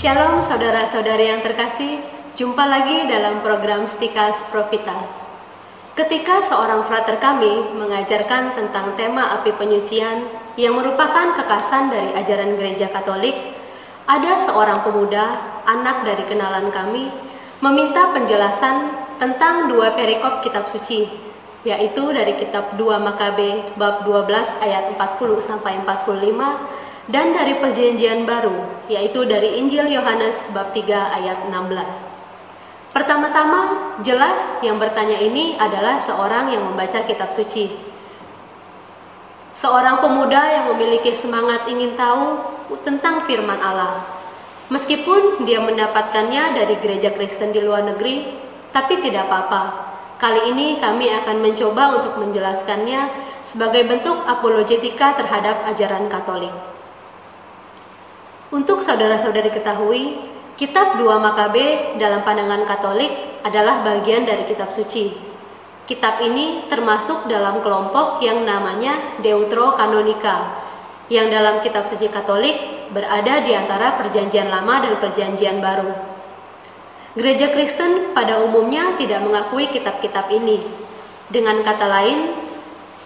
[0.00, 2.00] Shalom saudara-saudari yang terkasih,
[2.32, 4.96] jumpa lagi dalam program Stikas Profita.
[5.92, 10.24] Ketika seorang frater kami mengajarkan tentang tema api penyucian
[10.56, 13.36] yang merupakan kekasan dari ajaran gereja Katolik,
[14.08, 15.36] ada seorang pemuda,
[15.68, 17.12] anak dari kenalan kami,
[17.60, 21.12] meminta penjelasan tentang dua perikop kitab suci,
[21.60, 28.86] yaitu dari kitab 2 Makabe bab 12 ayat 40 sampai 45 dan dari perjanjian baru,
[28.86, 30.86] yaitu dari Injil Yohanes bab 3
[31.18, 32.06] ayat 16.
[32.94, 37.70] Pertama-tama, jelas yang bertanya ini adalah seorang yang membaca kitab suci.
[39.54, 42.38] Seorang pemuda yang memiliki semangat ingin tahu
[42.86, 44.06] tentang firman Allah.
[44.70, 48.38] Meskipun dia mendapatkannya dari gereja Kristen di luar negeri,
[48.70, 49.62] tapi tidak apa-apa.
[50.22, 53.10] Kali ini kami akan mencoba untuk menjelaskannya
[53.42, 56.54] sebagai bentuk apologetika terhadap ajaran Katolik.
[58.50, 60.18] Untuk saudara-saudari ketahui,
[60.58, 65.14] kitab 2 Makabe dalam pandangan Katolik adalah bagian dari kitab suci.
[65.86, 70.66] Kitab ini termasuk dalam kelompok yang namanya Deuterokanonika,
[71.06, 75.94] yang dalam kitab suci Katolik berada di antara perjanjian lama dan perjanjian baru.
[77.14, 80.58] Gereja Kristen pada umumnya tidak mengakui kitab-kitab ini.
[81.30, 82.49] Dengan kata lain,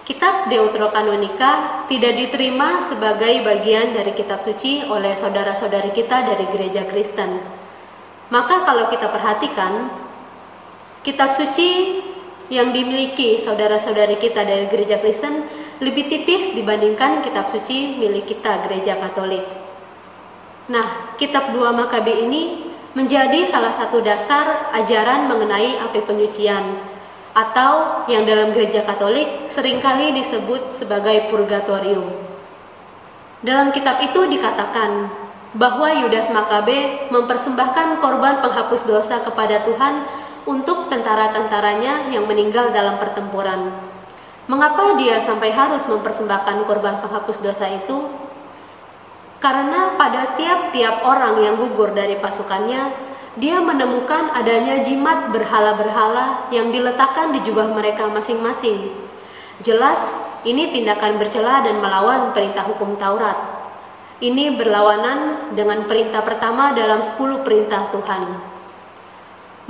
[0.00, 7.38] Kitab Deuterokanonika tidak diterima sebagai bagian dari kitab suci oleh saudara-saudari kita dari gereja Kristen.
[8.32, 9.92] Maka kalau kita perhatikan,
[11.04, 12.00] kitab suci
[12.50, 15.46] yang dimiliki saudara-saudari kita dari gereja Kristen
[15.78, 19.46] lebih tipis dibandingkan kitab suci milik kita gereja Katolik.
[20.70, 26.98] Nah, kitab dua Makabe ini menjadi salah satu dasar ajaran mengenai api penyucian
[27.30, 32.10] atau yang dalam gereja Katolik sering kali disebut sebagai purgatorium.
[33.40, 35.08] Dalam kitab itu dikatakan
[35.56, 40.04] bahwa Yudas Makabe mempersembahkan korban penghapus dosa kepada Tuhan
[40.46, 43.72] untuk tentara-tentaranya yang meninggal dalam pertempuran.
[44.50, 48.10] Mengapa dia sampai harus mempersembahkan korban penghapus dosa itu?
[49.40, 57.30] Karena pada tiap-tiap orang yang gugur dari pasukannya, dia menemukan adanya jimat berhala-berhala yang diletakkan
[57.30, 58.90] di jubah mereka masing-masing.
[59.62, 60.02] Jelas,
[60.42, 63.38] ini tindakan bercela dan melawan perintah hukum Taurat.
[64.18, 68.22] Ini berlawanan dengan perintah pertama dalam 10 perintah Tuhan.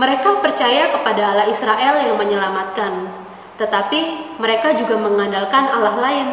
[0.00, 3.12] Mereka percaya kepada Allah Israel yang menyelamatkan,
[3.60, 4.00] tetapi
[4.40, 6.28] mereka juga mengandalkan Allah lain,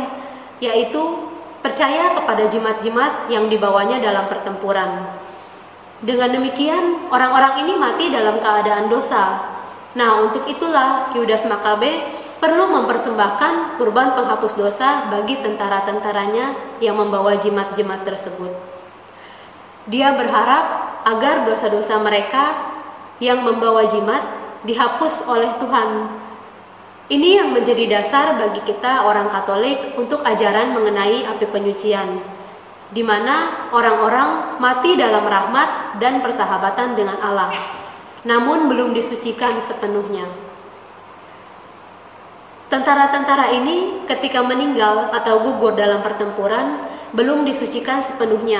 [0.64, 1.28] yaitu
[1.60, 5.27] percaya kepada jimat-jimat yang dibawanya dalam pertempuran.
[5.98, 9.50] Dengan demikian, orang-orang ini mati dalam keadaan dosa.
[9.98, 12.06] Nah, untuk itulah Yudas Makabe
[12.38, 18.54] perlu mempersembahkan kurban penghapus dosa bagi tentara-tentaranya yang membawa jimat-jimat tersebut.
[19.90, 20.66] Dia berharap
[21.02, 22.54] agar dosa-dosa mereka
[23.18, 24.22] yang membawa jimat
[24.70, 25.90] dihapus oleh Tuhan.
[27.10, 32.37] Ini yang menjadi dasar bagi kita orang Katolik untuk ajaran mengenai api penyucian
[32.92, 37.52] di mana orang-orang mati dalam rahmat dan persahabatan dengan Allah,
[38.24, 40.24] namun belum disucikan sepenuhnya.
[42.68, 46.84] Tentara-tentara ini ketika meninggal atau gugur dalam pertempuran
[47.16, 48.60] belum disucikan sepenuhnya.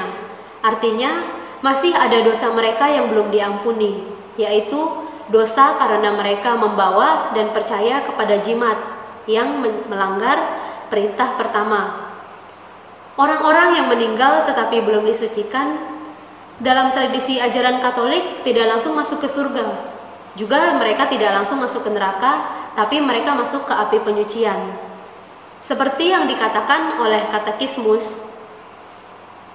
[0.64, 1.28] Artinya,
[1.60, 4.08] masih ada dosa mereka yang belum diampuni,
[4.40, 4.80] yaitu
[5.28, 8.80] dosa karena mereka membawa dan percaya kepada jimat
[9.28, 9.60] yang
[9.92, 10.40] melanggar
[10.88, 12.07] perintah pertama
[13.18, 15.74] Orang-orang yang meninggal tetapi belum disucikan
[16.62, 19.66] dalam tradisi ajaran Katolik tidak langsung masuk ke surga.
[20.38, 22.46] Juga mereka tidak langsung masuk ke neraka,
[22.78, 24.70] tapi mereka masuk ke api penyucian.
[25.66, 28.22] Seperti yang dikatakan oleh katekismus,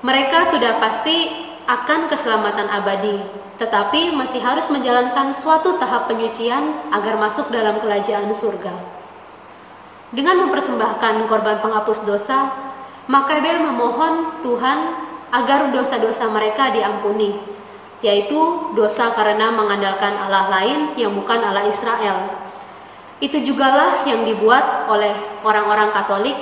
[0.02, 1.30] mereka sudah pasti
[1.70, 3.22] akan keselamatan abadi,
[3.62, 8.74] tetapi masih harus menjalankan suatu tahap penyucian agar masuk dalam kerajaan surga.
[10.10, 12.50] Dengan mempersembahkan korban penghapus dosa,
[13.12, 14.79] maka Abel memohon Tuhan
[15.29, 17.37] agar dosa-dosa mereka diampuni,
[18.00, 22.32] yaitu dosa karena mengandalkan Allah lain yang bukan Allah Israel.
[23.20, 25.12] Itu jugalah yang dibuat oleh
[25.44, 26.35] orang-orang Katolik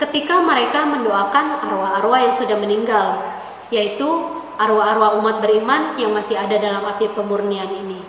[0.00, 3.20] ketika mereka mendoakan arwah-arwah yang sudah meninggal,
[3.68, 4.08] yaitu
[4.56, 8.00] arwah-arwah umat beriman yang masih ada dalam api pemurnian ini.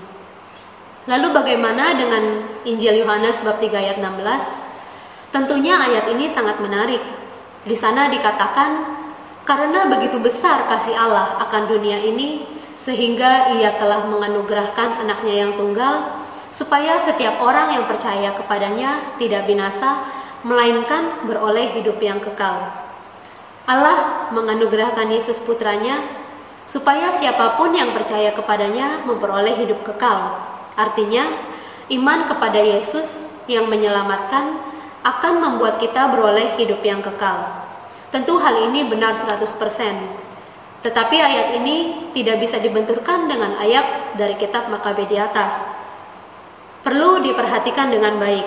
[1.05, 5.35] Lalu bagaimana dengan Injil Yohanes bab 3 ayat 16?
[5.35, 7.24] Tentunya ayat ini sangat menarik
[7.65, 9.01] di sana dikatakan,
[9.41, 12.45] karena begitu besar kasih Allah akan dunia ini,
[12.77, 20.05] sehingga ia telah menganugerahkan anaknya yang tunggal, supaya setiap orang yang percaya kepadanya tidak binasa,
[20.45, 22.69] melainkan beroleh hidup yang kekal.
[23.65, 26.05] Allah menganugerahkan Yesus putranya
[26.69, 30.37] supaya siapa pun yang percaya kepadanya memperoleh hidup kekal.
[30.77, 31.33] Artinya,
[31.89, 34.74] iman kepada Yesus yang menyelamatkan
[35.05, 37.61] akan membuat kita beroleh hidup yang kekal.
[38.09, 39.45] Tentu hal ini benar 100%.
[40.81, 45.61] Tetapi ayat ini tidak bisa dibenturkan dengan ayat dari kitab Makabe di atas.
[46.81, 48.45] Perlu diperhatikan dengan baik.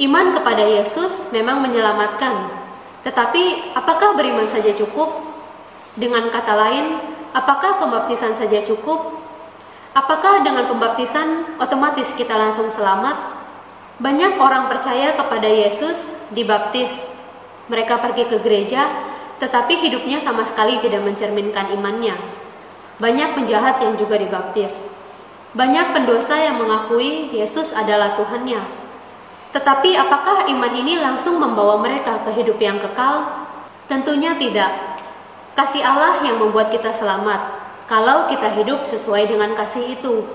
[0.00, 2.64] Iman kepada Yesus memang menyelamatkan,
[3.04, 5.22] tetapi apakah beriman saja cukup?
[5.94, 6.98] Dengan kata lain,
[7.30, 9.22] apakah pembaptisan saja cukup?
[9.94, 13.43] Apakah dengan pembaptisan otomatis kita langsung selamat?
[13.94, 17.06] Banyak orang percaya kepada Yesus dibaptis.
[17.70, 18.90] Mereka pergi ke gereja,
[19.38, 22.18] tetapi hidupnya sama sekali tidak mencerminkan imannya.
[22.98, 24.82] Banyak penjahat yang juga dibaptis.
[25.54, 28.58] Banyak pendosa yang mengakui Yesus adalah Tuhannya.
[29.54, 33.46] Tetapi apakah iman ini langsung membawa mereka ke hidup yang kekal?
[33.86, 34.74] Tentunya tidak.
[35.54, 40.26] Kasih Allah yang membuat kita selamat kalau kita hidup sesuai dengan kasih itu.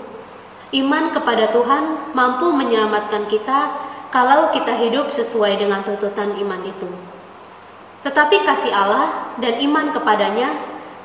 [0.70, 3.74] Iman kepada Tuhan mampu menyelamatkan kita
[4.14, 6.90] kalau kita hidup sesuai dengan tuntutan iman itu.
[8.06, 10.54] Tetapi kasih Allah dan iman kepadanya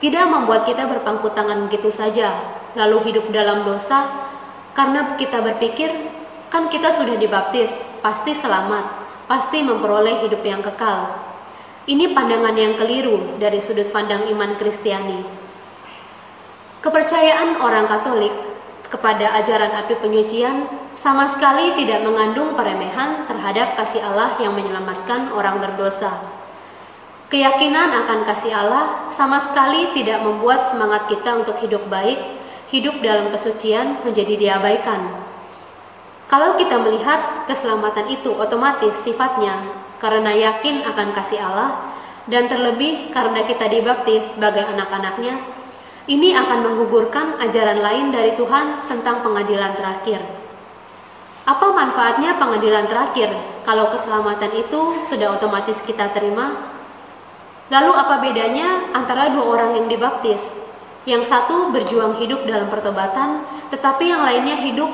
[0.04, 2.36] tidak membuat kita berpangku tangan begitu saja,
[2.76, 4.04] lalu hidup dalam dosa,
[4.76, 5.90] karena kita berpikir,
[6.52, 7.72] kan kita sudah dibaptis,
[8.04, 8.84] pasti selamat,
[9.24, 11.08] pasti memperoleh hidup yang kekal.
[11.88, 15.24] Ini pandangan yang keliru dari sudut pandang iman Kristiani.
[16.84, 18.53] Kepercayaan orang Katolik
[18.94, 25.58] kepada ajaran api penyucian sama sekali tidak mengandung peremehan terhadap kasih Allah yang menyelamatkan orang
[25.58, 26.14] berdosa.
[27.26, 32.22] Keyakinan akan kasih Allah sama sekali tidak membuat semangat kita untuk hidup baik,
[32.70, 35.26] hidup dalam kesucian menjadi diabaikan.
[36.30, 39.66] Kalau kita melihat keselamatan itu otomatis sifatnya
[39.98, 41.90] karena yakin akan kasih Allah
[42.30, 45.42] dan terlebih karena kita dibaptis sebagai anak-anaknya,
[46.04, 50.20] ini akan menggugurkan ajaran lain dari Tuhan tentang pengadilan terakhir.
[51.44, 53.32] Apa manfaatnya pengadilan terakhir
[53.68, 56.74] kalau keselamatan itu sudah otomatis kita terima
[57.72, 60.52] Lalu apa bedanya antara dua orang yang dibaptis?
[61.08, 64.92] Yang satu berjuang hidup dalam pertobatan, tetapi yang lainnya hidup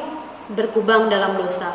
[0.54, 1.70] berkubang dalam dosa.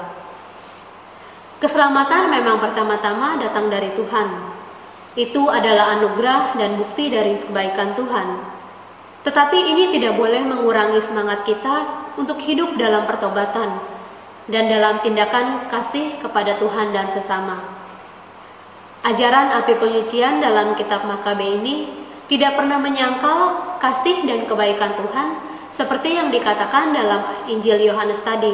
[1.60, 4.28] Keselamatan memang pertama-tama datang dari Tuhan.
[5.16, 8.55] Itu adalah anugerah dan bukti dari kebaikan Tuhan.
[9.26, 13.82] Tetapi ini tidak boleh mengurangi semangat kita untuk hidup dalam pertobatan
[14.46, 17.58] dan dalam tindakan kasih kepada Tuhan dan sesama.
[19.02, 21.90] Ajaran api penyucian dalam kitab Makabe ini
[22.26, 25.28] tidak pernah menyangkal kasih dan kebaikan Tuhan
[25.70, 28.54] seperti yang dikatakan dalam Injil Yohanes tadi.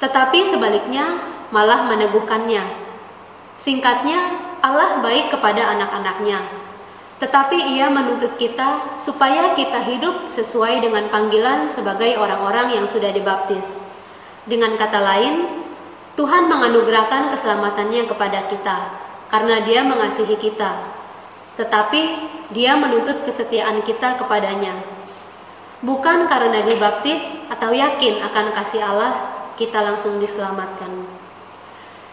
[0.00, 1.16] Tetapi sebaliknya
[1.48, 2.60] malah meneguhkannya.
[3.56, 6.44] Singkatnya, Allah baik kepada anak-anaknya.
[7.22, 13.78] Tetapi ia menuntut kita supaya kita hidup sesuai dengan panggilan sebagai orang-orang yang sudah dibaptis.
[14.44, 15.64] Dengan kata lain,
[16.14, 18.78] Tuhan menganugerahkan keselamatannya kepada kita
[19.30, 20.94] karena Dia mengasihi kita,
[21.58, 22.02] tetapi
[22.54, 24.74] Dia menuntut kesetiaan kita kepadanya.
[25.82, 27.20] Bukan karena dibaptis
[27.50, 29.12] atau yakin akan kasih Allah,
[29.54, 31.23] kita langsung diselamatkan.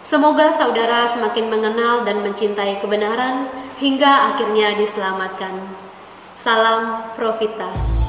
[0.01, 5.61] Semoga saudara semakin mengenal dan mencintai kebenaran hingga akhirnya diselamatkan.
[6.33, 8.00] Salam Profita.